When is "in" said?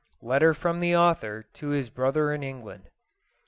2.33-2.41